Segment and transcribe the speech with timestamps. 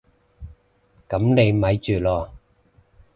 [1.07, 2.31] 噉你咪住囉